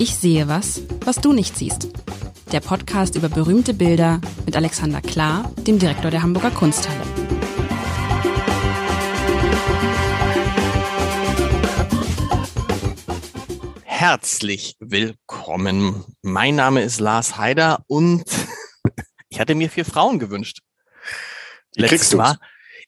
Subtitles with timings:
[0.00, 1.88] Ich sehe was, was du nicht siehst.
[2.52, 7.02] Der Podcast über berühmte Bilder mit Alexander Klar, dem Direktor der Hamburger Kunsthalle.
[13.82, 16.04] Herzlich willkommen.
[16.22, 18.24] Mein Name ist Lars Heider und
[19.28, 20.60] ich hatte mir vier Frauen gewünscht.
[21.74, 22.36] Letztes Mal.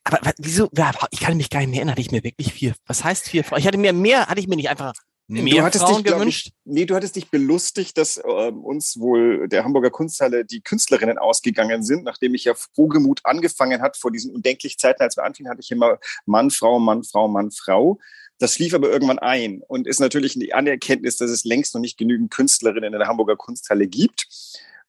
[0.04, 0.70] Aber wieso?
[1.10, 1.92] Ich kann mich gar nicht mehr erinnern.
[1.92, 2.74] Hatte ich mir wirklich vier?
[2.86, 3.58] Was heißt vier Frauen?
[3.58, 4.94] Ich hatte mir mehr, hatte ich mir nicht einfach
[5.30, 6.46] mehr du hattest Frauen dich, gewünscht?
[6.48, 11.18] Ich, nee, du hattest dich belustigt, dass äh, uns wohl der Hamburger Kunsthalle die Künstlerinnen
[11.18, 15.50] ausgegangen sind, nachdem ich ja frohgemut angefangen hat vor diesen undenklich Zeiten, als wir anfingen,
[15.50, 17.98] hatte ich immer Mann, Frau, Mann, Frau, Mann, Frau.
[18.38, 21.98] Das schlief aber irgendwann ein und ist natürlich die Anerkenntnis, dass es längst noch nicht
[21.98, 24.26] genügend Künstlerinnen in der Hamburger Kunsthalle gibt.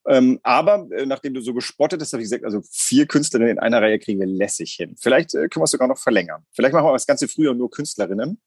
[0.08, 3.60] Ähm, aber äh, nachdem du so gespottet hast, habe ich gesagt, also vier Künstlerinnen in
[3.60, 4.96] einer Reihe kriegen wir lässig hin.
[5.00, 6.44] Vielleicht äh, können wir es sogar noch verlängern.
[6.52, 8.40] Vielleicht machen wir das Ganze früher nur Künstlerinnen.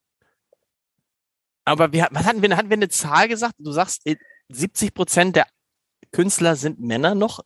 [1.64, 3.54] Aber wir, was hatten wir, hatten wir eine Zahl gesagt?
[3.59, 4.02] Du sagst,
[4.48, 5.46] 70 äh, Prozent der
[6.12, 7.43] Künstler sind Männer noch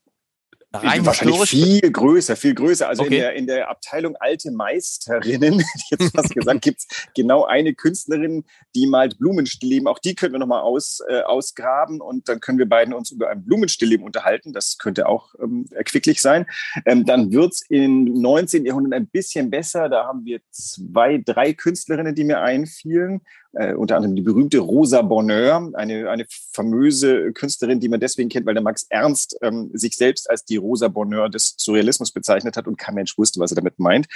[0.73, 2.89] rein wahrscheinlich viel größer, viel größer.
[2.89, 3.15] Also okay.
[3.15, 8.45] in, der, in der Abteilung alte Meisterinnen, jetzt fast gesagt, gibt es genau eine Künstlerin,
[8.75, 9.89] die malt Blumenstillleben.
[9.89, 13.31] Auch die können wir nochmal aus, äh, ausgraben und dann können wir beiden uns über
[13.31, 14.53] ein Blumenstillleben unterhalten.
[14.53, 16.47] Das könnte auch ähm, erquicklich sein.
[16.85, 18.67] Ähm, dann wird's im 19.
[18.67, 19.89] Jahrhundert ein bisschen besser.
[19.89, 25.03] Da haben wir zwei, drei Künstlerinnen, die mir einfielen äh, unter anderem die berühmte Rosa
[25.03, 29.97] Bonheur, eine, eine famöse Künstlerin, die man deswegen kennt, weil der Max Ernst ähm, sich
[29.97, 33.57] selbst als die Rosa Bonheur des Surrealismus bezeichnet hat und kein Mensch wusste, was er
[33.57, 34.07] damit meint.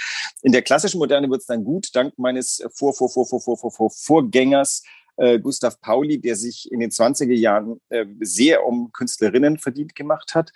[0.41, 3.57] In der klassischen Moderne wird es dann gut, dank meines Vor, Vor, Vor, Vor, Vor,
[3.57, 4.83] Vor, Vor Vorgängers
[5.17, 10.35] äh, Gustav Pauli, der sich in den 20er Jahren äh, sehr um Künstlerinnen verdient gemacht
[10.35, 10.51] hat.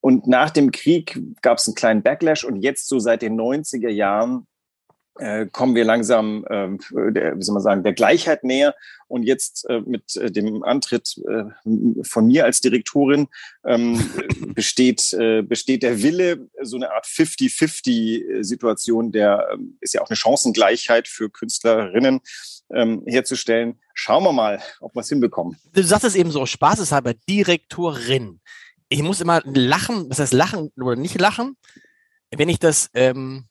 [0.00, 3.88] Und nach dem Krieg gab es einen kleinen Backlash und jetzt so seit den 90er
[3.88, 4.46] Jahren
[5.52, 6.68] kommen wir langsam, äh,
[7.12, 8.74] der, wie soll man sagen, der Gleichheit näher.
[9.08, 11.44] Und jetzt äh, mit äh, dem Antritt äh,
[12.02, 13.28] von mir als Direktorin
[13.64, 13.98] ähm,
[14.54, 20.16] besteht, äh, besteht der Wille, so eine Art 50-50-Situation, der äh, ist ja auch eine
[20.16, 22.20] Chancengleichheit für Künstlerinnen
[22.70, 23.80] ähm, herzustellen.
[23.94, 25.56] Schauen wir mal, ob wir es hinbekommen.
[25.72, 28.40] Du sagst es eben so, spaßeshalber, Direktorin.
[28.90, 31.56] Ich muss immer lachen, was heißt lachen oder nicht lachen,
[32.30, 33.44] wenn ich das ähm,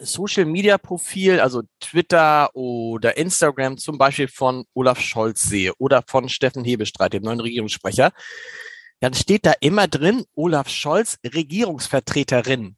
[0.00, 6.28] Social Media Profil, also Twitter oder Instagram zum Beispiel von Olaf Scholz sehe oder von
[6.28, 8.12] Steffen Hebestreit, dem neuen Regierungssprecher,
[9.00, 12.76] dann steht da immer drin, Olaf Scholz, Regierungsvertreterin.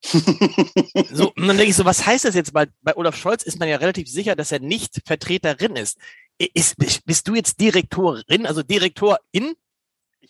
[0.04, 2.54] so, und dann denke ich so, was heißt das jetzt?
[2.54, 5.98] Weil bei Olaf Scholz ist man ja relativ sicher, dass er nicht Vertreterin ist.
[6.38, 9.54] ist bist du jetzt Direktorin, also Direktorin?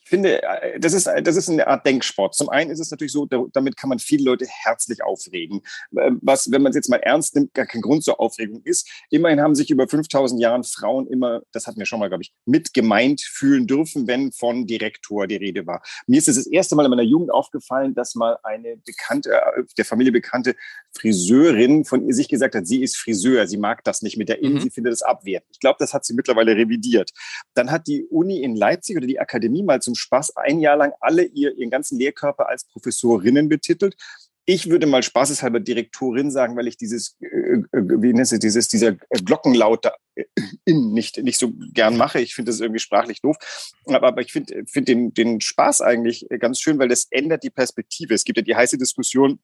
[0.08, 2.34] Finde, äh, das ist, das ist eine Art Denksport.
[2.34, 5.60] Zum einen ist es natürlich so, damit kann man viele Leute herzlich aufregen.
[5.96, 8.88] Ähm, was, wenn man es jetzt mal ernst nimmt, gar kein Grund zur Aufregung ist.
[9.10, 12.32] Immerhin haben sich über 5000 Jahren Frauen immer, das hatten wir schon mal, glaube ich,
[12.46, 15.82] mit gemeint fühlen dürfen, wenn von Direktor die Rede war.
[16.06, 19.64] Mir ist es das erste Mal in meiner Jugend aufgefallen, dass mal eine bekannte, äh,
[19.76, 20.54] der Familie bekannte
[20.92, 24.42] Friseurin von ihr sich gesagt hat, sie ist Friseur, sie mag das nicht mit der
[24.42, 24.60] In, mhm.
[24.60, 25.50] sie findet das abwertend.
[25.52, 27.10] Ich glaube, das hat sie mittlerweile revidiert.
[27.54, 30.92] Dann hat die Uni in Leipzig oder die Akademie mal zum Spaß ein Jahr lang
[31.00, 33.96] alle ihr, ihren ganzen Lehrkörper als Professorinnen betitelt.
[34.44, 38.68] Ich würde mal spaßeshalber Direktorin sagen, weil ich dieses, äh, äh wie nennt es, dieses,
[38.68, 40.24] dieser Glockenlaut da äh,
[40.64, 42.20] in nicht, nicht so gern mache.
[42.20, 43.36] Ich finde das irgendwie sprachlich doof.
[43.84, 47.50] Aber, aber ich finde find den, den Spaß eigentlich ganz schön, weil das ändert die
[47.50, 48.14] Perspektive.
[48.14, 49.38] Es gibt ja die heiße Diskussion,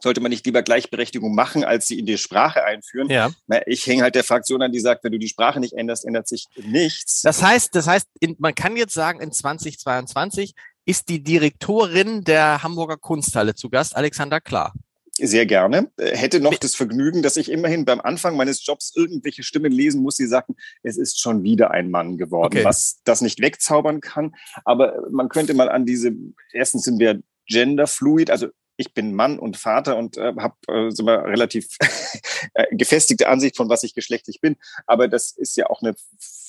[0.00, 3.08] sollte man nicht lieber Gleichberechtigung machen, als sie in die Sprache einführen?
[3.10, 3.30] Ja.
[3.66, 6.28] Ich hänge halt der Fraktion an, die sagt, wenn du die Sprache nicht änderst, ändert
[6.28, 7.22] sich nichts.
[7.22, 12.62] Das heißt, das heißt, in, man kann jetzt sagen, in 2022 ist die Direktorin der
[12.62, 14.72] Hamburger Kunsthalle zu Gast, Alexander Klar.
[15.18, 15.90] Sehr gerne.
[15.98, 20.16] Hätte noch das Vergnügen, dass ich immerhin beim Anfang meines Jobs irgendwelche Stimmen lesen muss,
[20.16, 22.64] die sagten, es ist schon wieder ein Mann geworden, okay.
[22.64, 24.34] was das nicht wegzaubern kann.
[24.64, 26.12] Aber man könnte mal an diese,
[26.52, 31.02] erstens sind wir genderfluid, also ich bin Mann und Vater und äh, habe äh, so
[31.04, 31.76] mal relativ
[32.54, 34.56] äh, gefestigte Ansicht von was ich geschlechtlich bin.
[34.86, 35.94] Aber das ist ja auch eine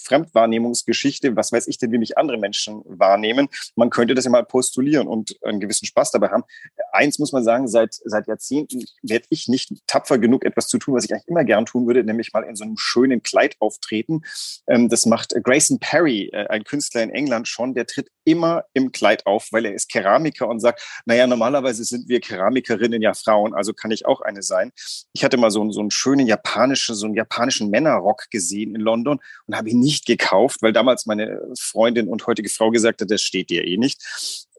[0.07, 3.50] Fremdwahrnehmungsgeschichte, was weiß ich denn, wie mich andere Menschen wahrnehmen.
[3.75, 6.44] Man könnte das ja mal postulieren und einen gewissen Spaß dabei haben.
[6.92, 10.95] Eins muss man sagen, seit, seit Jahrzehnten werde ich nicht tapfer genug, etwas zu tun,
[10.95, 14.21] was ich eigentlich immer gern tun würde, nämlich mal in so einem schönen Kleid auftreten.
[14.68, 18.92] Ähm, das macht Grayson Perry, äh, ein Künstler in England schon, der tritt immer im
[18.92, 23.54] Kleid auf, weil er ist Keramiker und sagt, naja, normalerweise sind wir Keramikerinnen ja Frauen,
[23.54, 24.71] also kann ich auch eine sein.
[25.13, 29.19] Ich hatte mal so, so einen schönen japanischen, so einen japanischen Männerrock gesehen in London
[29.45, 33.10] und habe ihn nicht nicht gekauft, weil damals meine Freundin und heutige Frau gesagt hat,
[33.10, 34.02] das steht dir eh nicht.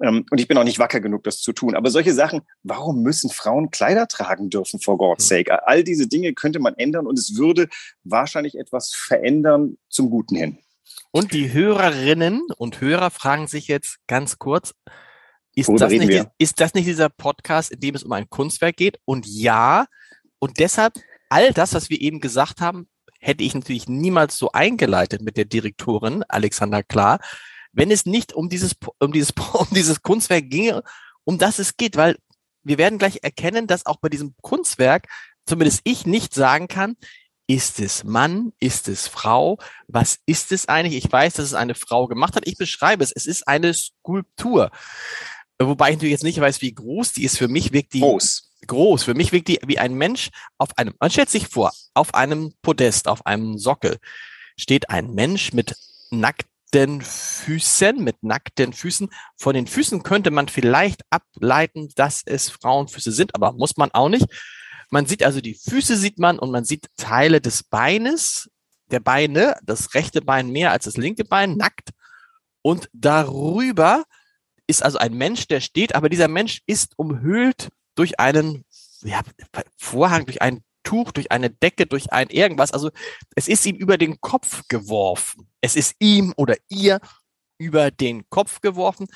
[0.03, 1.75] Ähm, und ich bin auch nicht wacker genug, das zu tun.
[1.75, 5.39] Aber solche Sachen, warum müssen Frauen Kleider tragen dürfen, for God's hm.
[5.39, 5.67] sake?
[5.67, 7.69] All diese Dinge könnte man ändern und es würde
[8.05, 10.59] wahrscheinlich etwas verändern zum Guten hin.
[11.11, 14.75] Und die Hörerinnen und Hörer fragen sich jetzt ganz kurz,
[15.55, 19.01] ist das, nicht, ist das nicht dieser Podcast, in dem es um ein Kunstwerk geht?
[19.05, 19.87] Und ja,
[20.39, 20.95] und deshalb
[21.31, 22.89] all das, was wir eben gesagt haben,
[23.19, 27.21] hätte ich natürlich niemals so eingeleitet mit der Direktorin Alexander Klar,
[27.73, 30.83] wenn es nicht um dieses, um dieses, um dieses Kunstwerk ginge,
[31.25, 32.17] um das es geht, weil
[32.65, 35.09] wir werden gleich erkennen, dass auch bei diesem Kunstwerk
[35.47, 36.97] zumindest ich nicht sagen kann,
[37.51, 38.53] ist es Mann?
[38.61, 39.59] Ist es Frau?
[39.87, 41.03] Was ist es eigentlich?
[41.03, 42.47] Ich weiß, dass es eine Frau gemacht hat.
[42.47, 43.11] Ich beschreibe es.
[43.11, 44.71] Es ist eine Skulptur.
[45.59, 47.39] Wobei ich natürlich jetzt nicht weiß, wie groß die ist.
[47.39, 48.51] Für mich wirkt die groß.
[48.67, 49.05] Groß.
[49.05, 50.29] Für mich wirkt die wie ein Mensch
[50.59, 53.99] auf einem, man stellt sich vor, auf einem Podest, auf einem Sockel
[54.57, 55.75] steht ein Mensch mit
[56.11, 59.09] nackten Füßen, mit nackten Füßen.
[59.37, 64.09] Von den Füßen könnte man vielleicht ableiten, dass es Frauenfüße sind, aber muss man auch
[64.09, 64.27] nicht.
[64.91, 68.51] Man sieht also die Füße sieht man und man sieht Teile des Beines,
[68.91, 71.91] der Beine, das rechte Bein mehr als das linke Bein, nackt.
[72.63, 74.05] Und darüber
[74.67, 78.65] ist also ein Mensch, der steht, aber dieser Mensch ist umhüllt durch einen
[79.03, 79.21] ja,
[79.77, 82.73] Vorhang, durch ein Tuch, durch eine Decke, durch ein irgendwas.
[82.73, 82.91] Also
[83.37, 85.47] es ist ihm über den Kopf geworfen.
[85.61, 86.99] Es ist ihm oder ihr
[87.59, 89.07] über den Kopf geworfen.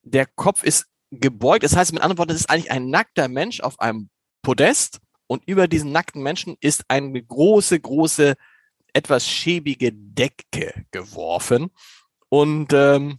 [0.00, 1.64] Der Kopf ist gebeugt.
[1.64, 4.08] Das heißt mit anderen Worten, es ist eigentlich ein nackter Mensch auf einem
[4.40, 8.34] Podest und über diesen nackten Menschen ist eine große, große,
[8.94, 11.72] etwas schäbige Decke geworfen.
[12.30, 13.18] Und ähm,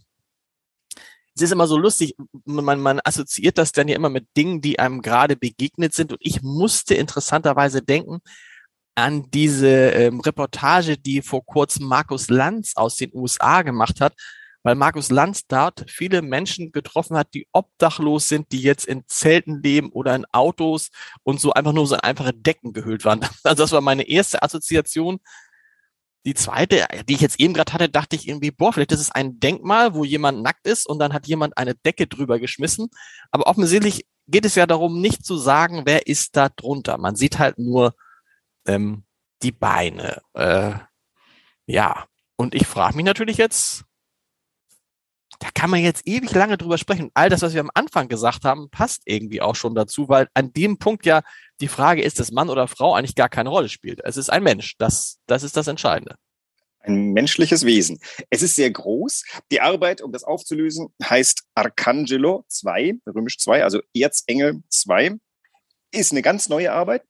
[1.34, 2.14] es ist immer so lustig,
[2.44, 6.12] man, man assoziiert das dann ja immer mit Dingen, die einem gerade begegnet sind.
[6.12, 8.20] Und ich musste interessanterweise denken
[8.94, 14.14] an diese ähm, Reportage, die vor kurzem Markus Lanz aus den USA gemacht hat,
[14.62, 19.60] weil Markus Lanz dort viele Menschen getroffen hat, die obdachlos sind, die jetzt in Zelten
[19.62, 20.90] leben oder in Autos
[21.24, 23.20] und so einfach nur so in einfache Decken gehüllt waren.
[23.42, 25.18] Also das war meine erste Assoziation.
[26.26, 29.10] Die zweite, die ich jetzt eben gerade hatte, dachte ich irgendwie, boah, vielleicht ist es
[29.10, 32.88] ein Denkmal, wo jemand nackt ist und dann hat jemand eine Decke drüber geschmissen.
[33.30, 36.96] Aber offensichtlich geht es ja darum, nicht zu sagen, wer ist da drunter.
[36.96, 37.94] Man sieht halt nur
[38.66, 39.04] ähm,
[39.42, 40.22] die Beine.
[40.32, 40.72] Äh,
[41.66, 42.06] ja,
[42.36, 43.84] und ich frage mich natürlich jetzt,
[45.38, 47.10] da kann man jetzt ewig lange drüber sprechen.
[47.14, 50.52] All das, was wir am Anfang gesagt haben, passt irgendwie auch schon dazu, weil an
[50.52, 51.22] dem Punkt ja
[51.60, 54.00] die Frage ist, dass Mann oder Frau eigentlich gar keine Rolle spielt.
[54.04, 54.76] Es ist ein Mensch.
[54.78, 56.16] Das, das ist das Entscheidende.
[56.80, 57.98] Ein menschliches Wesen.
[58.28, 59.24] Es ist sehr groß.
[59.50, 65.16] Die Arbeit, um das aufzulösen, heißt Arcangelo 2, römisch 2, also Erzengel 2.
[65.92, 67.02] Ist eine ganz neue Arbeit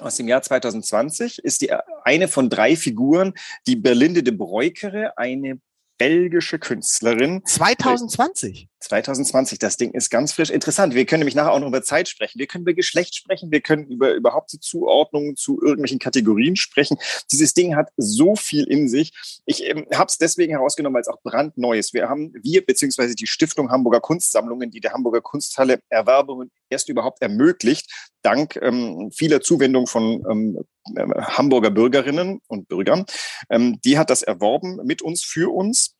[0.00, 1.72] aus dem Jahr 2020 ist die
[2.02, 3.34] eine von drei Figuren,
[3.66, 5.60] die Berlinde de Breukere, eine
[5.98, 7.42] belgische Künstlerin.
[7.44, 8.68] 2020?
[8.84, 10.50] 2020, das Ding ist ganz frisch.
[10.50, 10.94] Interessant.
[10.94, 12.38] Wir können nämlich nachher auch noch über Zeit sprechen.
[12.38, 13.50] Wir können über Geschlecht sprechen.
[13.50, 16.98] Wir können über überhaupt die Zuordnungen zu irgendwelchen Kategorien sprechen.
[17.32, 19.12] Dieses Ding hat so viel in sich.
[19.46, 21.94] Ich ähm, habe es deswegen herausgenommen, weil es auch brandneu ist.
[21.94, 27.22] Wir haben, wir beziehungsweise die Stiftung Hamburger Kunstsammlungen, die der Hamburger Kunsthalle Erwerbungen erst überhaupt
[27.22, 27.90] ermöglicht,
[28.22, 30.64] dank ähm, vieler Zuwendung von ähm,
[30.96, 33.06] äh, Hamburger Bürgerinnen und Bürgern.
[33.50, 35.93] Ähm, die hat das erworben mit uns, für uns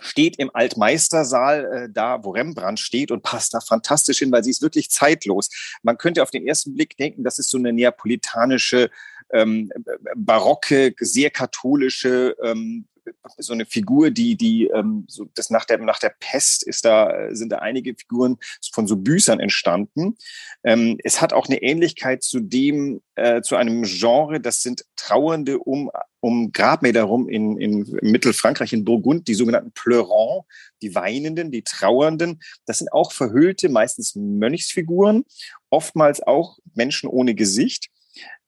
[0.00, 4.50] steht im Altmeistersaal äh, da, wo Rembrandt steht und passt da fantastisch hin, weil sie
[4.50, 5.50] ist wirklich zeitlos.
[5.82, 8.90] Man könnte auf den ersten Blick denken, das ist so eine neapolitanische,
[9.30, 9.70] ähm,
[10.16, 12.86] barocke, sehr katholische ähm,
[13.38, 17.28] so eine Figur, die, die, ähm, so das nach der, nach der Pest ist da,
[17.30, 18.38] sind da einige Figuren
[18.72, 20.16] von so Büßern entstanden.
[20.64, 25.58] Ähm, es hat auch eine Ähnlichkeit zu dem, äh, zu einem Genre, das sind Trauernde
[25.58, 25.90] um,
[26.20, 30.46] um Grabmäler rum in, in Mittelfrankreich, in Burgund, die sogenannten Pleurants,
[30.82, 32.40] die Weinenden, die Trauernden.
[32.66, 35.24] Das sind auch verhüllte, meistens Mönchsfiguren,
[35.70, 37.90] oftmals auch Menschen ohne Gesicht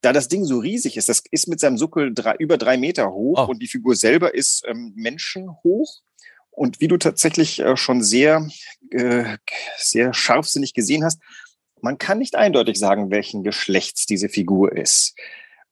[0.00, 3.12] da das Ding so riesig ist, das ist mit seinem Sockel drei, über drei Meter
[3.12, 3.50] hoch oh.
[3.50, 6.00] und die Figur selber ist ähm, menschenhoch.
[6.50, 8.48] Und wie du tatsächlich äh, schon sehr,
[8.90, 9.36] äh,
[9.78, 11.20] sehr scharfsinnig gesehen hast,
[11.80, 15.14] man kann nicht eindeutig sagen, welchen Geschlechts diese Figur ist.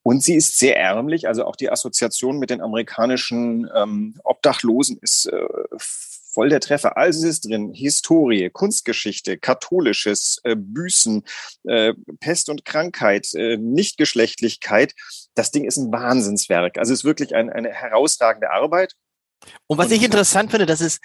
[0.03, 5.27] Und sie ist sehr ärmlich, also auch die Assoziation mit den amerikanischen ähm, Obdachlosen ist
[5.27, 5.47] äh,
[6.38, 6.97] voll der Treffer.
[6.97, 7.73] Alles ist drin.
[7.75, 11.25] Historie, Kunstgeschichte, katholisches, äh, Büßen,
[11.64, 14.95] äh, Pest und Krankheit, äh, Nichtgeschlechtlichkeit.
[15.35, 16.78] Das Ding ist ein Wahnsinnswerk.
[16.78, 18.95] Also es ist wirklich ein, eine herausragende Arbeit.
[19.66, 21.00] Und was und, ich interessant finde, dass es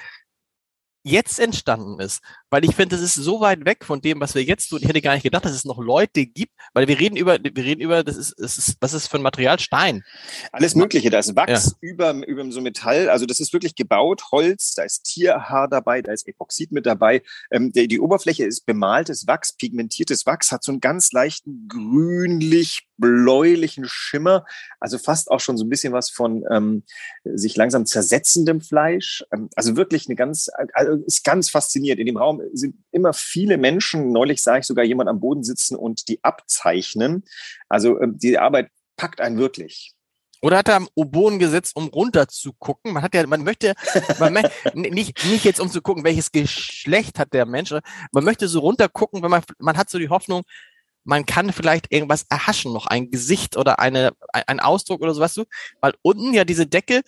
[1.04, 2.22] jetzt entstanden ist,
[2.54, 4.78] weil ich finde, das ist so weit weg von dem, was wir jetzt tun.
[4.80, 7.64] Ich hätte gar nicht gedacht, dass es noch Leute gibt, weil wir reden über, wir
[7.64, 9.58] reden über, das ist, das ist was ist für ein Material?
[9.58, 10.04] Stein.
[10.52, 11.10] Alles Mögliche.
[11.10, 11.78] Da ist Wachs ja.
[11.82, 13.10] über, über so Metall.
[13.10, 17.24] Also das ist wirklich gebaut, Holz, da ist Tierhaar dabei, da ist Epoxid mit dabei.
[17.50, 22.88] Ähm, die, die Oberfläche ist bemaltes Wachs, pigmentiertes Wachs, hat so einen ganz leichten grünlich
[22.98, 24.46] bläulichen Schimmer,
[24.80, 26.84] also fast auch schon so ein bisschen was von ähm,
[27.24, 29.26] sich langsam zersetzendem Fleisch.
[29.34, 32.00] Ähm, also wirklich eine ganz, also ist ganz faszinierend.
[32.00, 34.12] In dem Raum sind immer viele Menschen.
[34.12, 37.24] Neulich sah ich sogar jemand am Boden sitzen und die abzeichnen.
[37.70, 39.94] Also ähm, die Arbeit packt einen wirklich.
[40.42, 42.92] Oder hat er am Oboen gesetzt, um runter zu gucken?
[42.92, 43.76] Man hat ja, man möchte,
[44.20, 47.74] man möchte nicht, nicht jetzt um zu gucken, welches Geschlecht hat der Mensch.
[48.12, 50.44] Man möchte so runter gucken, wenn man, man hat so die Hoffnung,
[51.06, 55.38] man kann vielleicht irgendwas erhaschen, noch ein Gesicht oder eine, ein Ausdruck oder so, weißt
[55.38, 55.46] du?
[55.80, 57.04] Weil unten ja diese Decke,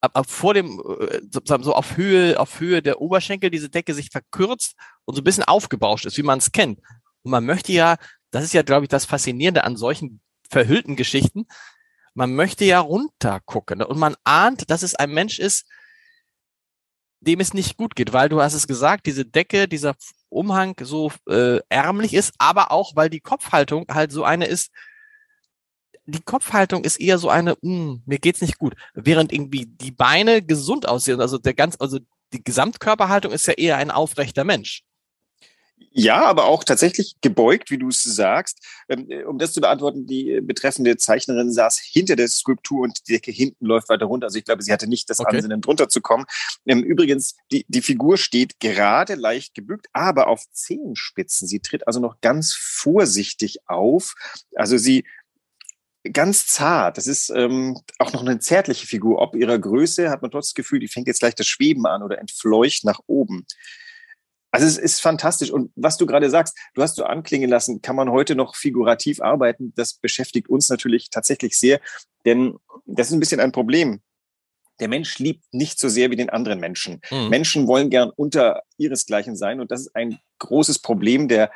[0.00, 3.94] ab, ab vor dem, äh, sozusagen so auf Höhe, auf Höhe der Oberschenkel diese Decke
[3.94, 4.74] sich verkürzt
[5.04, 6.80] und so ein bisschen aufgebauscht ist, wie man es kennt.
[7.22, 7.96] Und man möchte ja,
[8.30, 11.46] das ist ja, glaube ich, das Faszinierende an solchen verhüllten Geschichten,
[12.14, 15.66] man möchte ja runter gucken und man ahnt, dass es ein Mensch ist,
[17.20, 19.96] dem es nicht gut geht, weil du hast es gesagt, diese Decke, dieser
[20.28, 24.70] Umhang so äh, ärmlich ist, aber auch, weil die Kopfhaltung halt so eine ist,
[26.06, 29.92] die Kopfhaltung ist eher so eine, mh, hm, mir geht's nicht gut, während irgendwie die
[29.92, 31.98] Beine gesund aussehen, also der ganz, also
[32.32, 34.82] die Gesamtkörperhaltung ist ja eher ein aufrechter Mensch.
[35.98, 38.58] Ja, aber auch tatsächlich gebeugt, wie du es sagst.
[38.88, 43.08] Ähm, äh, um das zu beantworten, die äh, betreffende Zeichnerin saß hinter der Skulptur und
[43.08, 44.26] die Decke hinten läuft weiter runter.
[44.26, 45.36] Also ich glaube, sie hatte nicht das okay.
[45.36, 46.24] Ansinnen, drunter zu kommen.
[46.66, 51.48] Ähm, übrigens, die, die Figur steht gerade leicht gebückt, aber auf Zehenspitzen.
[51.48, 54.14] Sie tritt also noch ganz vorsichtig auf.
[54.54, 55.04] Also sie
[56.12, 56.96] ganz zart.
[56.96, 59.20] Das ist ähm, auch noch eine zärtliche Figur.
[59.20, 62.02] Ob ihrer Größe hat man trotzdem das Gefühl, die fängt jetzt gleich das Schweben an
[62.02, 63.46] oder entfleucht nach oben.
[64.50, 65.50] Also es ist fantastisch.
[65.50, 69.20] Und was du gerade sagst, du hast so anklingen lassen, kann man heute noch figurativ
[69.20, 69.72] arbeiten.
[69.76, 71.80] Das beschäftigt uns natürlich tatsächlich sehr,
[72.24, 74.00] denn das ist ein bisschen ein Problem.
[74.80, 77.00] Der Mensch liebt nicht so sehr wie den anderen Menschen.
[77.10, 77.28] Mhm.
[77.28, 81.50] Menschen wollen gern unter ihresgleichen sein und das ist ein großes Problem der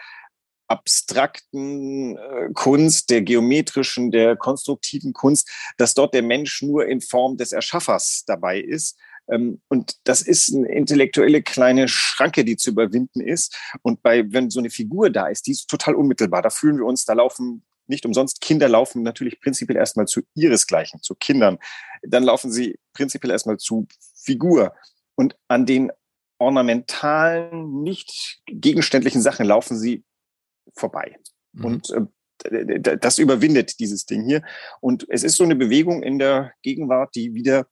[0.70, 7.36] abstrakten äh, Kunst, der geometrischen, der konstruktiven Kunst, dass dort der Mensch nur in Form
[7.36, 8.96] des Erschaffers dabei ist
[9.30, 13.56] ähm, und das ist eine intellektuelle kleine Schranke, die zu überwinden ist.
[13.82, 16.42] Und bei, wenn so eine Figur da ist, die ist total unmittelbar.
[16.42, 18.40] Da fühlen wir uns, da laufen nicht umsonst.
[18.40, 21.58] Kinder laufen natürlich prinzipiell erstmal zu ihresgleichen, zu Kindern.
[22.02, 24.74] Dann laufen sie prinzipiell erstmal zu Figur.
[25.14, 25.92] Und an den
[26.38, 30.04] ornamentalen, nicht gegenständlichen Sachen laufen sie
[30.74, 31.16] vorbei.
[31.52, 31.64] Mhm.
[31.64, 34.42] Und äh, das überwindet dieses Ding hier.
[34.80, 37.66] Und es ist so eine Bewegung in der Gegenwart, die wieder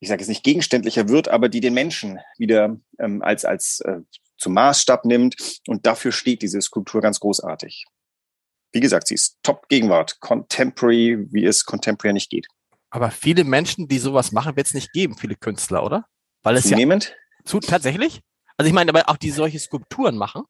[0.00, 3.98] ich sage jetzt nicht gegenständlicher wird, aber die den Menschen wieder ähm, als, als äh,
[4.38, 5.36] zum Maßstab nimmt.
[5.68, 7.84] Und dafür steht diese Skulptur ganz großartig.
[8.72, 12.46] Wie gesagt, sie ist Top-Gegenwart, Contemporary, wie es Contemporary nicht geht.
[12.88, 16.06] Aber viele Menschen, die sowas machen, wird es nicht geben, viele Künstler, oder?
[16.42, 17.14] Weil es Zunehmend?
[17.38, 18.20] ja zu, tatsächlich.
[18.56, 20.42] Also ich meine, aber auch die solche Skulpturen machen.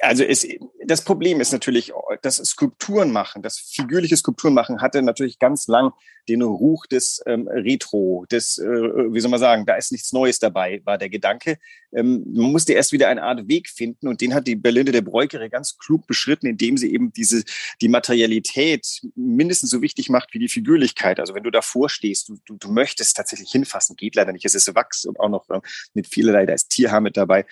[0.00, 0.46] Also es,
[0.90, 1.92] das Problem ist natürlich,
[2.22, 5.92] das Skulpturen machen, das figürliche Skulpturen machen hatte natürlich ganz lang
[6.28, 10.40] den Ruch des ähm, Retro, des, äh, wie soll man sagen, da ist nichts Neues
[10.40, 11.58] dabei, war der Gedanke.
[11.92, 15.02] Ähm, man musste erst wieder eine Art Weg finden und den hat die Berlinde der
[15.02, 17.44] Bräukere ganz klug beschritten, indem sie eben diese,
[17.80, 21.20] die Materialität mindestens so wichtig macht wie die Figürlichkeit.
[21.20, 24.44] Also wenn du davor stehst, du, du, du möchtest tatsächlich hinfassen, geht leider nicht.
[24.44, 25.60] Es ist Wachs und auch noch äh,
[25.94, 27.46] mit vielerlei, da ist Tierhaar mit dabei.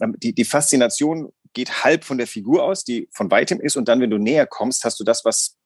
[0.00, 3.88] Ähm, die, die Faszination geht halb von der Figur aus, die von weitem ist, und
[3.88, 5.56] dann, wenn du näher kommst, hast du das, was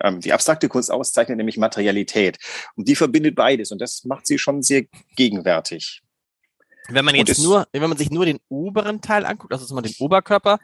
[0.00, 2.38] ähm, die abstrakte Kunst auszeichnet, nämlich Materialität.
[2.76, 4.84] Und die verbindet beides, und das macht sie schon sehr
[5.16, 6.02] gegenwärtig.
[6.88, 10.58] Wenn man jetzt nur, wenn man sich nur den oberen Teil anguckt, also den Oberkörper,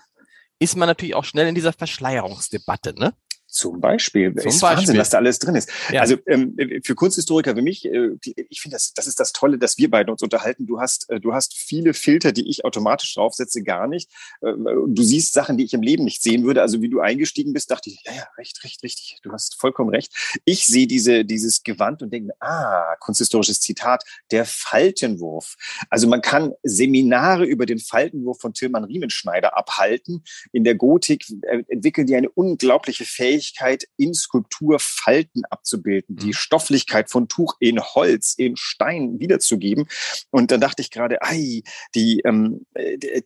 [0.59, 3.15] ist man natürlich auch schnell in dieser Verschleierungsdebatte, ne?
[3.51, 4.33] Zum Beispiel.
[4.37, 4.79] Zum ist Beispiel.
[4.79, 5.69] Wahnsinn, was da alles drin ist.
[5.93, 6.03] Ja.
[6.03, 8.11] Also ähm, für Kunsthistoriker wie mich, äh,
[8.49, 10.67] ich finde, das, das ist das Tolle, dass wir beide uns unterhalten.
[10.67, 14.09] Du hast, äh, du hast viele Filter, die ich automatisch draufsetze, gar nicht.
[14.41, 14.53] Äh,
[14.87, 16.63] du siehst Sachen, die ich im Leben nicht sehen würde.
[16.63, 19.19] Also wie du eingestiegen bist, dachte ich, ja, ja, recht, recht, richtig.
[19.23, 20.15] Du hast vollkommen recht.
[20.45, 25.57] Ich sehe diese, dieses Gewand und denke, ah, kunsthistorisches Zitat, der Faltenwurf.
[25.89, 30.23] Also man kann Seminare über den Faltenwurf von Tilman Riemenschneider abhalten.
[30.53, 36.29] In der Gotik äh, entwickeln die eine unglaubliche Fähigkeit, Fähigkeit, in Skulptur Falten abzubilden, die
[36.29, 36.33] mhm.
[36.35, 39.87] Stofflichkeit von Tuch in Holz, in Stein wiederzugeben.
[40.31, 41.63] Und dann dachte ich gerade, ei,
[41.95, 42.67] die, ähm,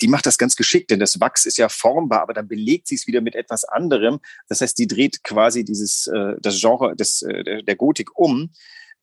[0.01, 2.95] die macht das ganz geschickt, denn das Wachs ist ja formbar, aber dann belegt sie
[2.95, 4.21] es wieder mit etwas anderem.
[4.49, 8.51] Das heißt, die dreht quasi dieses, äh, das Genre des, äh, der Gotik um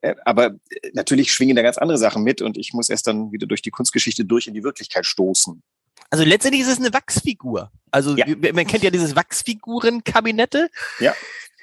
[0.04, 0.56] Äh, aber
[0.94, 3.70] natürlich schwingen da ganz andere Sachen mit und ich muss erst dann wieder durch die
[3.70, 5.62] Kunstgeschichte durch in die Wirklichkeit stoßen.
[6.10, 7.72] Also letztendlich ist es eine Wachsfigur.
[7.92, 8.26] Also ja.
[8.54, 10.70] man kennt ja dieses Wachsfigurenkabinette.
[11.00, 11.14] Ja.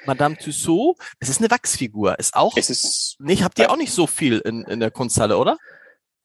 [0.06, 2.18] Madame Tussaud, es ist eine Wachsfigur.
[2.18, 2.56] Ist auch.
[2.56, 3.16] Es ist.
[3.18, 5.58] Nicht, habt ihr auch nicht so viel in, in der Kunsthalle, oder?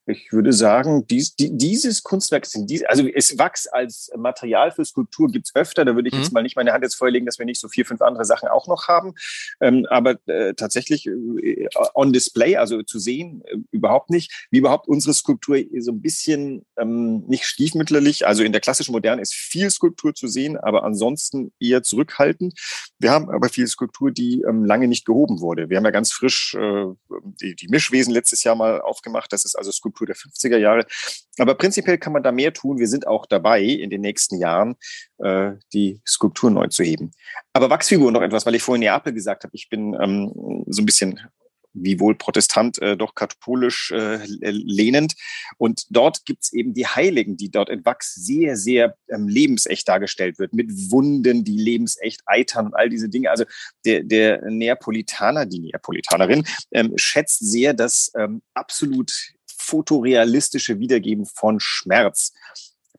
[0.06, 4.84] Ich würde sagen, dies, die, dieses Kunstwerk sind diese, also es Wachs als Material für
[4.84, 5.86] Skulptur gibt's öfter.
[5.86, 6.22] Da würde ich mhm.
[6.22, 8.50] jetzt mal nicht meine Hand jetzt vorlegen, dass wir nicht so vier, fünf andere Sachen
[8.50, 9.14] auch noch haben.
[9.62, 14.48] Ähm, aber äh, tatsächlich äh, on display, also zu sehen, äh, überhaupt nicht.
[14.52, 18.28] Wie überhaupt unsere Skulptur so ein bisschen ähm, nicht stiefmütterlich.
[18.28, 22.60] Also in der klassischen Moderne ist viel Skulptur zu sehen, aber ansonsten eher zurückhaltend.
[23.00, 25.70] Wir haben aber viel Skulptur, die ähm, lange nicht gehoben wurde.
[25.70, 26.86] Wir haben ja ganz frisch äh,
[27.42, 29.32] die, die Mischwesen letztes Jahr mal aufgemacht.
[29.32, 30.86] Das ist also Skulptur Subkultur der 50er Jahre.
[31.38, 32.80] Aber prinzipiell kann man da mehr tun.
[32.80, 34.76] Wir sind auch dabei, in den nächsten Jahren
[35.20, 37.12] äh, die Skulptur neu zu heben.
[37.54, 39.56] Aber Wachsfiguren noch etwas, weil ich vorhin Neapel gesagt habe.
[39.56, 40.32] Ich bin ähm,
[40.68, 41.20] so ein bisschen
[41.76, 45.16] wie wohl Protestant, äh, doch katholisch äh, lehnend.
[45.58, 50.38] Und dort gibt's eben die Heiligen, die dort in Wachs sehr, sehr ähm, lebensecht dargestellt
[50.38, 53.32] wird, mit Wunden, die lebensecht eitern und all diese Dinge.
[53.32, 53.46] Also
[53.86, 59.34] der, der Neapolitaner, die Neapolitanerin, ähm, schätzt sehr das ähm, absolut
[59.64, 62.34] fotorealistische Wiedergeben von Schmerz.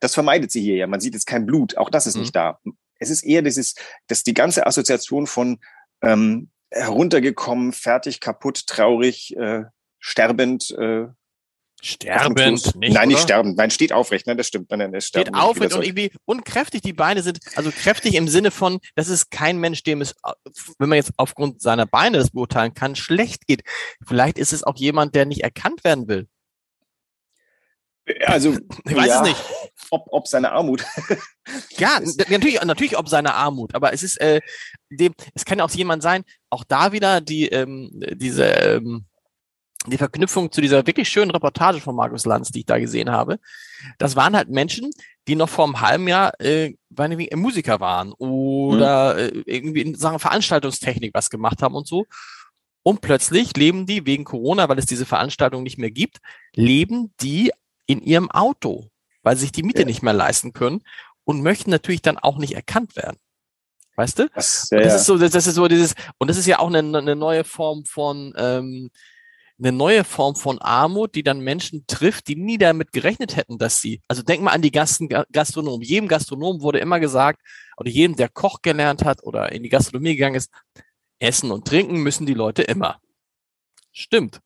[0.01, 0.87] Das vermeidet sie hier ja.
[0.87, 1.77] Man sieht jetzt kein Blut.
[1.77, 2.23] Auch das ist mhm.
[2.23, 2.59] nicht da.
[2.99, 3.75] Es ist eher dieses,
[4.07, 5.61] dass die ganze Assoziation von
[6.03, 9.65] ähm, heruntergekommen, fertig, kaputt, traurig, äh,
[9.99, 11.07] sterbend, äh,
[11.85, 13.59] Sterbend, nicht, Nein, nicht sterbend.
[13.59, 14.27] Nein, steht aufrecht.
[14.27, 14.71] Nein, das stimmt.
[14.71, 16.81] Nein, nein, steht aufrecht und irgendwie unkräftig.
[16.81, 20.15] Die Beine sind, also kräftig im Sinne von, das ist kein Mensch, dem es,
[20.79, 23.65] wenn man jetzt aufgrund seiner Beine das beurteilen kann, schlecht geht.
[24.07, 26.27] Vielleicht ist es auch jemand, der nicht erkannt werden will.
[28.27, 29.45] Also, ich weiß ja, es nicht.
[29.91, 30.85] Ob, ob seine Armut.
[31.79, 34.41] ja, natürlich, natürlich ob seine Armut, aber es ist, äh,
[34.91, 39.07] dem, es kann ja auch jemand sein, auch da wieder die, ähm, diese, ähm,
[39.87, 43.39] die Verknüpfung zu dieser wirklich schönen Reportage von Markus Lanz, die ich da gesehen habe.
[43.99, 44.91] Das waren halt Menschen,
[45.29, 46.75] die noch vor einem halben Jahr äh,
[47.35, 49.19] Musiker waren oder mhm.
[49.19, 52.07] äh, irgendwie in Sachen Veranstaltungstechnik was gemacht haben und so.
[52.83, 56.19] Und plötzlich leben die wegen Corona, weil es diese Veranstaltung nicht mehr gibt,
[56.55, 57.51] leben die
[57.87, 58.91] in ihrem Auto,
[59.23, 59.87] weil sie sich die Miete ja.
[59.87, 60.83] nicht mehr leisten können
[61.25, 63.19] und möchten natürlich dann auch nicht erkannt werden.
[63.97, 64.29] Weißt du?
[64.35, 66.73] Das, ja, das ist so, das, das, ist so dieses, und das ist ja auch
[66.73, 68.91] eine, eine neue Form von, ähm,
[69.59, 73.81] eine neue Form von Armut, die dann Menschen trifft, die nie damit gerechnet hätten, dass
[73.81, 75.83] sie, also denk mal an die Gasten, Gastronomen.
[75.83, 77.41] Jedem Gastronom wurde immer gesagt,
[77.77, 80.51] oder jedem, der Koch gelernt hat oder in die Gastronomie gegangen ist,
[81.21, 83.01] essen und trinken müssen die Leute immer.
[83.93, 84.41] Stimmt.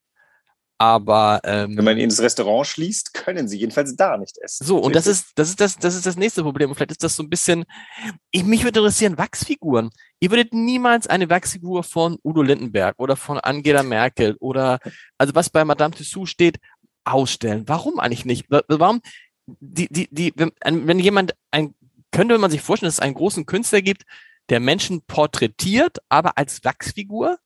[0.80, 4.64] Aber ähm, wenn man ins Restaurant schließt, können sie jedenfalls da nicht essen.
[4.64, 6.70] So, und das ist, das ist das, das ist das nächste Problem.
[6.70, 7.64] Und vielleicht ist das so ein bisschen,
[8.30, 9.90] ich, mich würde interessieren, Wachsfiguren.
[10.20, 14.78] Ihr würdet niemals eine Wachsfigur von Udo Lindenberg oder von Angela Merkel oder,
[15.18, 16.58] also was bei Madame Tussauds steht,
[17.04, 17.64] ausstellen.
[17.66, 18.46] Warum eigentlich nicht?
[18.48, 19.00] Warum,
[19.46, 21.74] die, die, die, wenn, wenn jemand ein,
[22.12, 24.04] könnte man sich vorstellen, dass es einen großen Künstler gibt,
[24.48, 27.38] der Menschen porträtiert, aber als Wachsfigur?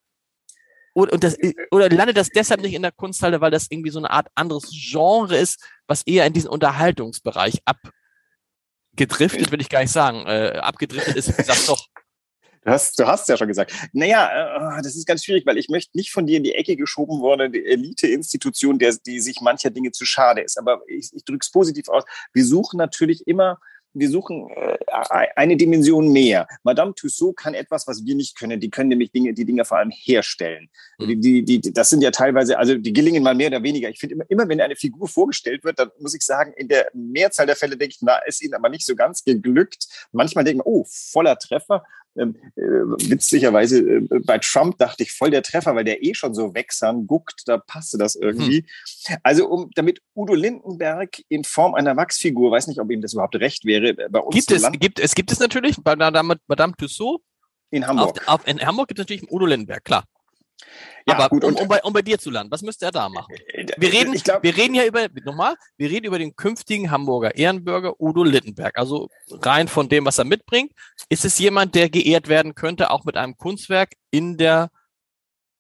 [0.95, 1.37] Oder, und das,
[1.71, 4.71] oder landet das deshalb nicht in der Kunsthalle, weil das irgendwie so eine Art anderes
[4.71, 11.17] Genre ist, was eher in diesen Unterhaltungsbereich abgedriftet, will ich gar nicht sagen, äh, abgedriftet
[11.17, 11.87] ist, sag doch.
[12.65, 13.73] Du hast, du hast ja schon gesagt.
[13.93, 16.77] Naja, äh, das ist ganz schwierig, weil ich möchte nicht von dir in die Ecke
[16.77, 20.59] geschoben worden, die Elite-Institution, der, die sich mancher Dinge zu schade ist.
[20.59, 22.05] Aber ich, ich drücke es positiv aus.
[22.33, 23.59] Wir suchen natürlich immer
[23.95, 24.79] wir suchen äh,
[25.37, 26.47] eine Dimension mehr.
[26.63, 28.61] Madame Tussaud kann etwas, was wir nicht können.
[28.61, 30.69] Die können nämlich Dinge, die Dinge vor allem herstellen.
[30.99, 31.07] Mhm.
[31.07, 33.89] Die, die, die, das sind ja teilweise, also die gelingen mal mehr oder weniger.
[33.89, 36.91] Ich finde immer, immer, wenn eine Figur vorgestellt wird, dann muss ich sagen, in der
[36.95, 39.87] Mehrzahl der Fälle denke ich, na, ist ihnen aber nicht so ganz geglückt.
[40.13, 41.85] Manchmal denken, oh, voller Treffer
[42.17, 46.35] ähm, äh, witzigerweise äh, bei Trump dachte ich voll der Treffer, weil der eh schon
[46.35, 48.65] so wechseln guckt, da passte das irgendwie.
[49.07, 49.17] Hm.
[49.23, 53.37] Also um damit Udo Lindenberg in Form einer Wachsfigur, weiß nicht, ob ihm das überhaupt
[53.37, 56.75] recht wäre, äh, bei uns gibt es gibt es gibt es natürlich bei Madame, Madame
[56.77, 57.23] Tussaud
[57.71, 58.21] in Hamburg.
[58.27, 60.05] Auf, auf, in Hamburg gibt es natürlich Udo Lindenberg, klar.
[61.07, 63.09] Ja, Aber gut, um, um, bei, um bei dir zu landen, was müsste er da
[63.09, 63.35] machen?
[63.49, 67.35] Äh, wir reden, glaub, wir reden ja über, nochmal, wir reden über den künftigen Hamburger
[67.35, 68.79] Ehrenbürger Udo Littenberg.
[68.79, 70.73] Also rein von dem, was er mitbringt,
[71.09, 74.71] ist es jemand, der geehrt werden könnte, auch mit einem Kunstwerk in der,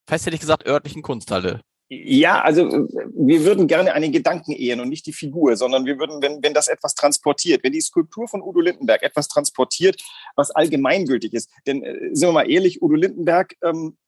[0.06, 1.60] fest hätte ich gesagt, örtlichen Kunsthalle.
[1.94, 6.22] Ja, also wir würden gerne einen Gedanken ehren und nicht die Figur, sondern wir würden,
[6.22, 10.02] wenn, wenn das etwas transportiert, wenn die Skulptur von Udo Lindenberg etwas transportiert,
[10.34, 11.50] was allgemeingültig ist.
[11.66, 13.98] Denn äh, sind wir mal ehrlich, Udo Lindenberg ähm,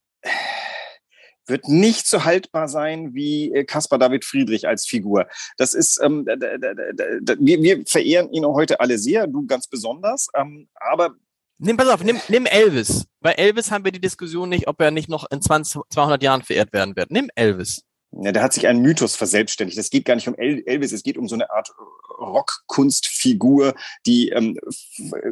[1.47, 5.27] wird nicht so haltbar sein wie äh, Caspar David Friedrich als Figur.
[5.57, 10.27] Das ist, ähm, wir, wir verehren ihn heute alle sehr, du ganz besonders.
[10.35, 11.15] Ähm, aber
[11.57, 13.05] Nimm, pass auf, nimm, nimm Elvis.
[13.21, 16.41] Bei Elvis haben wir die Diskussion nicht, ob er nicht noch in 20, 200 Jahren
[16.41, 17.11] verehrt werden wird.
[17.11, 17.83] Nimm Elvis.
[18.11, 19.77] Ja, da hat sich ein Mythos verselbstständigt.
[19.77, 21.69] Es geht gar nicht um Elvis, es geht um so eine Art
[22.17, 23.75] Rockkunstfigur,
[24.05, 24.57] die ähm,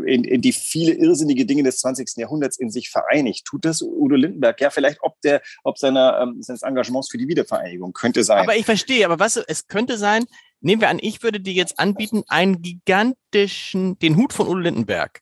[0.06, 2.18] in, in die viele irrsinnige Dinge des 20.
[2.18, 3.46] Jahrhunderts in sich vereinigt.
[3.46, 4.60] Tut das Udo Lindenberg?
[4.62, 8.44] Ja, vielleicht ob der, ob seiner, ähm, seines Engagements für die Wiedervereinigung könnte sein.
[8.44, 10.26] Aber ich verstehe, aber was, es könnte sein,
[10.62, 15.22] nehmen wir an, ich würde dir jetzt anbieten, einen gigantischen, den Hut von Udo Lindenberg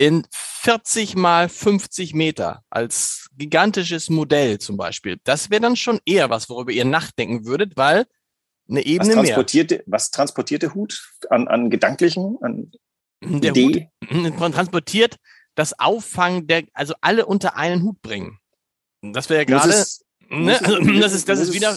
[0.00, 5.18] in 40 mal 50 Meter als gigantisches Modell zum Beispiel.
[5.24, 8.06] Das wäre dann schon eher was, worüber ihr nachdenken würdet, weil
[8.70, 9.84] eine Ebene was transportierte, mehr.
[9.86, 12.72] Was transportiert der Hut an, an Gedanklichen, an
[13.22, 13.90] der Idee?
[14.10, 15.16] Hut transportiert
[15.54, 18.38] das Auffangen der, also alle unter einen Hut bringen.
[19.02, 19.68] Das wäre ja gerade,
[20.28, 20.58] ne?
[21.00, 21.76] das ist, das ist wieder,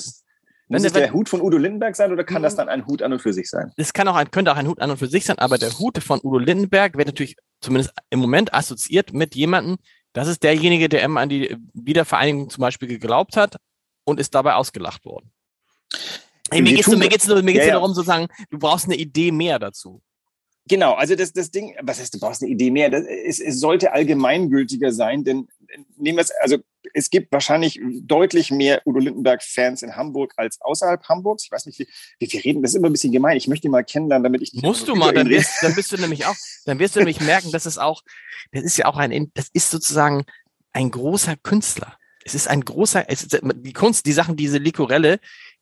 [0.67, 2.57] muss es der Hut von Udo Lindenberg sein oder kann das mhm.
[2.57, 3.71] dann ein Hut an und für sich sein?
[3.77, 5.77] Es kann auch ein, könnte auch ein Hut an und für sich sein, aber der
[5.79, 9.77] Hut von Udo Lindenberg wird natürlich zumindest im Moment assoziiert mit jemandem,
[10.13, 13.57] das ist derjenige, der immer an die Wiedervereinigung zum Beispiel geglaubt hat
[14.03, 15.31] und ist dabei ausgelacht worden.
[16.51, 17.79] Hey, mir geht es mir geht's nur, mir geht's ja, ja.
[17.79, 20.01] darum, sozusagen, du brauchst eine Idee mehr dazu.
[20.67, 23.59] Genau, also das, das Ding, was heißt, du brauchst eine Idee mehr, das, es, es
[23.59, 25.49] sollte allgemeingültiger sein, denn
[25.97, 26.57] nehmen wir es, also
[26.93, 31.45] es gibt wahrscheinlich deutlich mehr Udo Lindenberg-Fans in Hamburg als außerhalb Hamburgs.
[31.45, 31.87] Ich weiß nicht, wie,
[32.19, 33.35] wie wir reden, das ist immer ein bisschen gemein.
[33.35, 34.63] Ich möchte ihn mal kennenlernen, damit ich nicht.
[34.63, 37.51] Musst du mal, dann wirst, dann bist du nämlich auch, dann wirst du nämlich merken,
[37.51, 38.03] dass es auch,
[38.51, 40.23] das ist ja auch ein, das ist sozusagen
[40.71, 41.97] ein großer Künstler.
[42.25, 45.19] Es ist ein großer, es ist, die Kunst, die Sachen, diese Likorelle,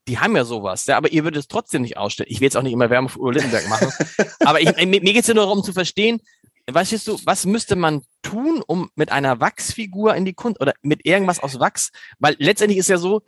[0.08, 2.30] die haben ja sowas, ja, aber ihr würdet es trotzdem nicht ausstellen.
[2.32, 3.92] Ich will jetzt auch nicht immer Werbung für Udo Lindenberg machen,
[4.40, 6.22] aber ich, mir, mir geht es ja nur darum zu verstehen,
[6.68, 11.06] weißt du, was müsste man tun, um mit einer Wachsfigur in die Kunst oder mit
[11.06, 13.22] irgendwas aus Wachs, weil letztendlich ist ja so,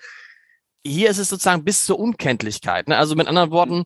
[0.85, 2.87] hier ist es sozusagen bis zur Unkenntlichkeit.
[2.87, 2.97] Ne?
[2.97, 3.85] Also mit anderen Worten,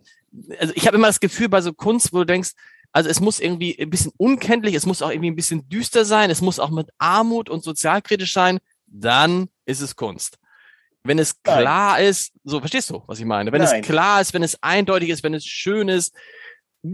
[0.59, 2.51] also ich habe immer das Gefühl bei so Kunst, wo du denkst,
[2.91, 6.29] also es muss irgendwie ein bisschen unkenntlich, es muss auch irgendwie ein bisschen düster sein,
[6.29, 10.39] es muss auch mit Armut und sozialkritisch sein, dann ist es Kunst.
[11.07, 12.05] Wenn es klar Nein.
[12.05, 13.51] ist, so verstehst du, was ich meine?
[13.51, 13.81] Wenn Nein.
[13.81, 16.13] es klar ist, wenn es eindeutig ist, wenn es schön ist,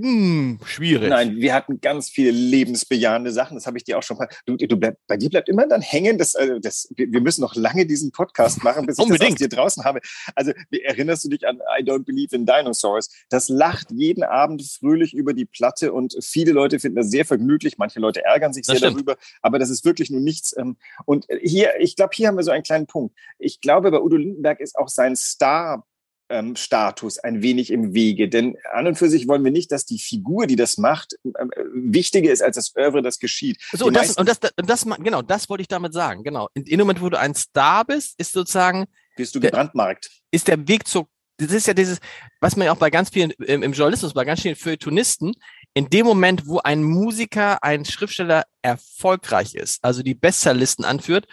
[0.01, 1.09] hm, schwierig.
[1.09, 3.55] Nein, wir hatten ganz viele lebensbejahende Sachen.
[3.55, 4.27] Das habe ich dir auch schon mal.
[4.45, 6.17] Du, du bleib, bei dir bleibt immer dann hängen.
[6.17, 9.31] Das, also das, wir müssen noch lange diesen Podcast machen, bis ich Unbedingt.
[9.31, 9.99] das aus dir draußen habe.
[10.35, 10.53] Also
[10.83, 13.09] erinnerst du dich an I Don't Believe in Dinosaurs?
[13.29, 17.77] Das lacht jeden Abend fröhlich über die Platte und viele Leute finden das sehr vergnüglich.
[17.77, 20.55] Manche Leute ärgern sich sehr darüber, aber das ist wirklich nur nichts.
[20.57, 23.15] Ähm, und hier, ich glaube, hier haben wir so einen kleinen Punkt.
[23.39, 25.85] Ich glaube, bei Udo Lindenberg ist auch sein Star
[26.33, 28.27] ähm, Status ein wenig im Wege.
[28.27, 31.45] Denn an und für sich wollen wir nicht, dass die Figur, die das macht, äh,
[31.73, 33.61] wichtiger ist als das Oeuvre, das geschieht.
[33.71, 36.23] So, und das, und das, das, das, genau, das wollte ich damit sagen.
[36.23, 36.49] Genau.
[36.55, 38.85] In dem Moment, wo du ein Star bist, ist sozusagen.
[39.15, 40.09] Bist du gebrandmarkt.
[40.31, 41.97] Ist der Weg zur das ist ja dieses,
[42.41, 45.33] was man ja auch bei ganz vielen im, im Journalismus, bei ganz vielen Feuilletonisten,
[45.73, 51.27] in dem Moment, wo ein Musiker, ein Schriftsteller erfolgreich ist, also die Bestsellerlisten anführt,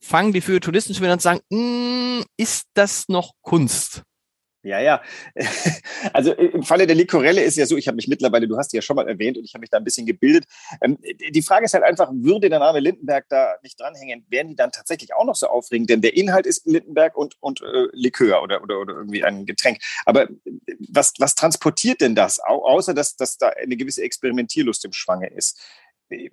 [0.00, 4.02] fangen die Feuilletonisten schon wieder an zu sagen, mm, ist das noch Kunst?
[4.62, 5.02] Ja, ja.
[6.12, 8.76] Also im Falle der Likorelle ist ja so, ich habe mich mittlerweile, du hast die
[8.76, 10.46] ja schon mal erwähnt und ich habe mich da ein bisschen gebildet.
[10.80, 10.98] Ähm,
[11.30, 14.72] die Frage ist halt einfach, würde der Name Lindenberg da nicht dranhängen, wären die dann
[14.72, 15.90] tatsächlich auch noch so aufregend?
[15.90, 19.78] Denn der Inhalt ist Lindenberg und, und äh, Likör oder, oder, oder irgendwie ein Getränk.
[20.04, 20.28] Aber
[20.88, 22.40] was, was transportiert denn das?
[22.42, 25.60] Au außer, dass, dass da eine gewisse Experimentierlust im Schwange ist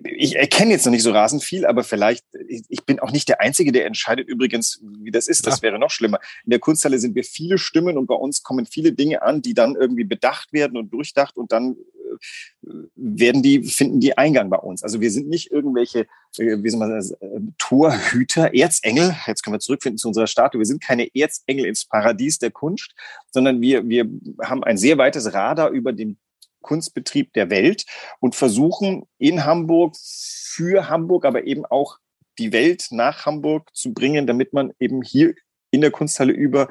[0.02, 3.40] ich erkenne jetzt noch nicht so rasend viel, aber vielleicht, ich bin auch nicht der
[3.40, 5.46] Einzige, der entscheidet übrigens, wie das ist.
[5.46, 5.62] Das ja.
[5.62, 6.20] wäre noch schlimmer.
[6.44, 9.54] In der Kunsthalle sind wir viele Stimmen und bei uns kommen viele Dinge an, die
[9.54, 14.58] dann irgendwie bedacht werden und durchdacht und dann äh, werden die, finden die Eingang bei
[14.58, 14.82] uns.
[14.82, 16.00] Also wir sind nicht irgendwelche,
[16.38, 19.16] äh, wie soll man sagen, äh, Torhüter, Erzengel.
[19.26, 20.60] Jetzt können wir zurückfinden zu unserer Statue.
[20.60, 22.94] Wir sind keine Erzengel ins Paradies der Kunst,
[23.32, 24.08] sondern wir, wir
[24.42, 26.18] haben ein sehr weites Radar über den
[26.60, 27.84] Kunstbetrieb der Welt
[28.20, 31.98] und versuchen in Hamburg für Hamburg, aber eben auch
[32.38, 35.34] die Welt nach Hamburg zu bringen, damit man eben hier
[35.70, 36.68] in der Kunsthalle über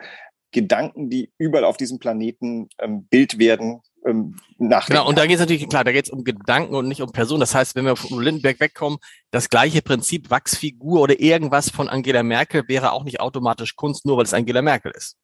[0.51, 4.93] Gedanken, die überall auf diesem Planeten ähm, Bild werden, ähm, nachdenken.
[4.93, 7.11] Genau, und da geht es natürlich, klar, da geht es um Gedanken und nicht um
[7.11, 7.41] Personen.
[7.41, 8.99] Das heißt, wenn wir von Lindenberg wegkommen,
[9.31, 14.17] das gleiche Prinzip Wachsfigur oder irgendwas von Angela Merkel wäre auch nicht automatisch Kunst, nur
[14.17, 15.17] weil es Angela Merkel ist.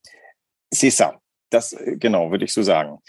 [0.74, 1.20] C'est ça.
[1.50, 3.00] Das, äh, genau, würde ich so sagen.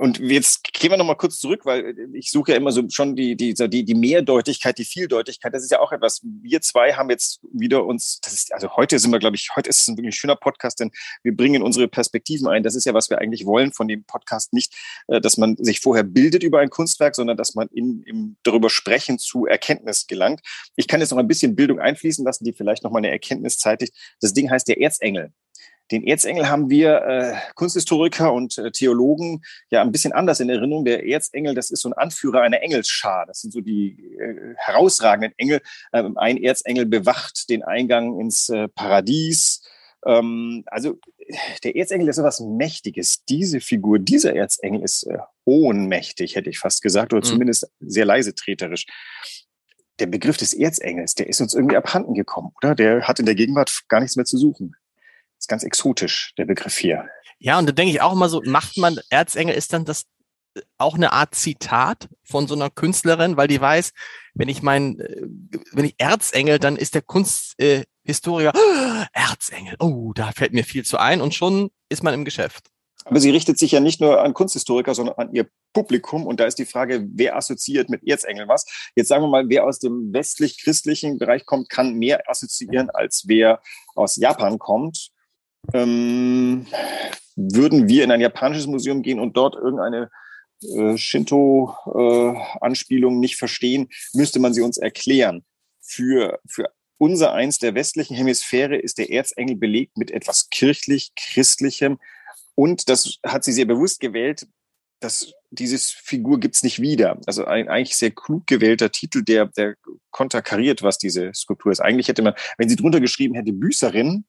[0.00, 3.36] Und jetzt gehen wir nochmal kurz zurück, weil ich suche ja immer so schon die,
[3.36, 5.52] die, die, die Mehrdeutigkeit, die Vieldeutigkeit.
[5.52, 6.22] Das ist ja auch etwas.
[6.22, 9.68] Wir zwei haben jetzt wieder uns, das ist, also heute sind wir, glaube ich, heute
[9.68, 10.90] ist es ein wirklich schöner Podcast, denn
[11.22, 12.62] wir bringen unsere Perspektiven ein.
[12.62, 14.54] Das ist ja, was wir eigentlich wollen von dem Podcast.
[14.54, 14.74] Nicht,
[15.08, 18.70] äh, dass man sich vorher bildet über ein Kunstwerk, sondern dass man in, im darüber
[18.70, 20.40] sprechen zu Erkenntnis gelangt.
[20.76, 23.92] Ich kann jetzt noch ein bisschen Bildung einfließen lassen, die vielleicht nochmal eine Erkenntnis zeitigt.
[24.22, 25.34] Das Ding heißt der Erzengel.
[25.90, 30.84] Den Erzengel haben wir äh, Kunsthistoriker und äh, Theologen ja ein bisschen anders in Erinnerung.
[30.84, 33.26] Der Erzengel, das ist so ein Anführer einer Engelsschar.
[33.26, 35.60] Das sind so die äh, herausragenden Engel.
[35.92, 39.62] Ähm, ein Erzengel bewacht den Eingang ins äh, Paradies.
[40.06, 40.98] Ähm, also
[41.64, 43.24] der Erzengel ist so was Mächtiges.
[43.24, 47.30] Diese Figur, dieser Erzengel ist äh, ohnmächtig, hätte ich fast gesagt, oder mhm.
[47.30, 48.86] zumindest sehr leise treterisch
[49.98, 52.74] der Begriff des Erzengels, der ist uns irgendwie abhanden gekommen, oder?
[52.74, 54.74] Der hat in der Gegenwart gar nichts mehr zu suchen
[55.40, 57.08] ist ganz exotisch, der Begriff hier.
[57.38, 60.04] Ja, und da denke ich auch immer so, macht man Erzengel, ist dann das
[60.54, 63.92] äh, auch eine Art Zitat von so einer Künstlerin, weil die weiß,
[64.34, 65.26] wenn ich mein, äh,
[65.72, 70.98] wenn ich Erzengel, dann ist der Kunsthistoriker, äh, Erzengel, oh, da fällt mir viel zu
[70.98, 72.66] ein und schon ist man im Geschäft.
[73.06, 76.26] Aber sie richtet sich ja nicht nur an Kunsthistoriker, sondern an ihr Publikum.
[76.26, 78.66] Und da ist die Frage, wer assoziiert mit Erzengel was?
[78.94, 83.62] Jetzt sagen wir mal, wer aus dem westlich-christlichen Bereich kommt, kann mehr assoziieren, als wer
[83.94, 85.10] aus Japan kommt
[85.72, 86.66] ähm,
[87.36, 90.10] würden wir in ein japanisches Museum gehen und dort irgendeine
[90.62, 95.44] äh, Shinto-Anspielung äh, nicht verstehen, müsste man sie uns erklären.
[95.80, 101.98] Für, für unser eins der westlichen Hemisphäre ist der Erzengel belegt mit etwas kirchlich-christlichem.
[102.54, 104.46] Und das hat sie sehr bewusst gewählt,
[105.00, 107.18] dass dieses Figur gibt's nicht wieder.
[107.26, 109.76] Also ein eigentlich sehr klug gewählter Titel, der, der
[110.10, 111.80] konterkariert, was diese Skulptur ist.
[111.80, 114.26] Eigentlich hätte man, wenn sie drunter geschrieben hätte, Büßerin,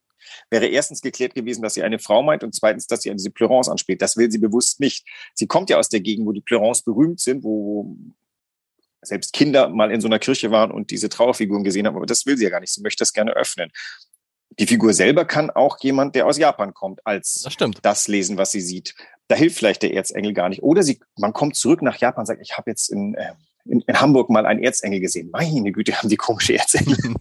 [0.49, 3.31] wäre erstens geklärt gewesen, dass sie eine Frau meint und zweitens, dass sie an diese
[3.31, 4.01] Pleurance anspielt.
[4.01, 5.05] Das will sie bewusst nicht.
[5.33, 7.95] Sie kommt ja aus der Gegend, wo die Pleurance berühmt sind, wo
[9.01, 12.25] selbst Kinder mal in so einer Kirche waren und diese Trauerfiguren gesehen haben, aber das
[12.25, 12.73] will sie ja gar nicht.
[12.73, 13.71] Sie möchte das gerne öffnen.
[14.59, 18.51] Die Figur selber kann auch jemand, der aus Japan kommt, als das, das lesen, was
[18.51, 18.95] sie sieht.
[19.27, 20.61] Da hilft vielleicht der Erzengel gar nicht.
[20.61, 23.33] Oder sie, man kommt zurück nach Japan und sagt, ich habe jetzt in, äh,
[23.65, 25.29] in, in Hamburg mal einen Erzengel gesehen.
[25.31, 26.97] Meine Güte, haben die komische Erzengel.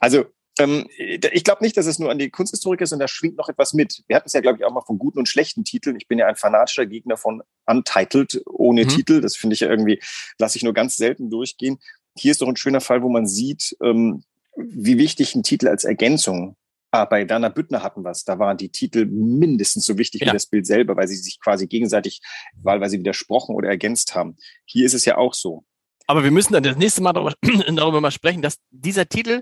[0.00, 0.24] also
[0.58, 3.48] ähm, ich glaube nicht, dass es nur an die Kunsthistoriker ist, sondern da schwingt noch
[3.48, 4.02] etwas mit.
[4.06, 5.96] Wir hatten es ja, glaube ich, auch mal von guten und schlechten Titeln.
[5.96, 8.88] Ich bin ja ein fanatischer Gegner von Untitled ohne mhm.
[8.88, 9.20] Titel.
[9.20, 10.00] Das finde ich ja irgendwie,
[10.38, 11.78] lasse ich nur ganz selten durchgehen.
[12.16, 14.24] Hier ist doch ein schöner Fall, wo man sieht, ähm,
[14.56, 16.56] wie wichtig ein Titel als Ergänzung
[16.94, 18.24] Ah, bei Dana Büttner hatten wir es.
[18.24, 20.26] Da waren die Titel mindestens so wichtig ja.
[20.26, 22.20] wie das Bild selber, weil sie sich quasi gegenseitig
[22.62, 24.36] wahlweise widersprochen oder ergänzt haben.
[24.66, 25.64] Hier ist es ja auch so.
[26.06, 27.34] Aber wir müssen dann das nächste Mal darüber,
[27.74, 29.40] darüber mal sprechen, dass dieser Titel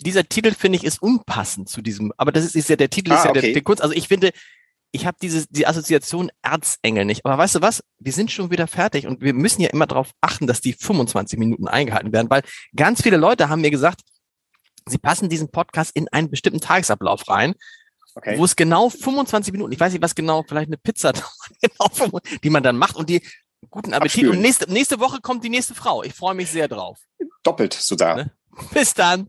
[0.00, 3.12] dieser Titel finde ich ist unpassend zu diesem, aber das ist, ist ja der Titel
[3.12, 3.40] ah, ist ja okay.
[3.40, 3.82] der, der Kunst.
[3.82, 4.32] Also ich finde,
[4.92, 7.24] ich habe diese die Assoziation Erzengel nicht.
[7.24, 7.82] Aber weißt du was?
[7.98, 11.38] Wir sind schon wieder fertig und wir müssen ja immer darauf achten, dass die 25
[11.38, 12.42] Minuten eingehalten werden, weil
[12.74, 14.00] ganz viele Leute haben mir gesagt,
[14.86, 17.54] sie passen diesen Podcast in einen bestimmten Tagesablauf rein.
[18.14, 18.38] Okay.
[18.38, 21.12] Wo es genau 25 Minuten, ich weiß nicht, was genau, vielleicht eine Pizza,
[21.60, 23.20] genau, die man dann macht und die
[23.68, 24.24] guten Appetit.
[24.24, 24.36] Abspülen.
[24.36, 26.02] Und nächste, nächste Woche kommt die nächste Frau.
[26.02, 26.98] Ich freue mich sehr drauf.
[27.42, 28.16] Doppelt sogar.
[28.16, 28.32] Ne?
[28.72, 29.28] Bis dann.